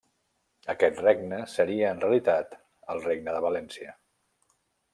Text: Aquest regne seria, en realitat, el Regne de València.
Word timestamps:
Aquest 0.73 1.01
regne 1.03 1.41
seria, 1.57 1.91
en 1.97 2.01
realitat, 2.05 2.55
el 2.95 3.05
Regne 3.11 3.37
de 3.37 3.45
València. 3.49 3.95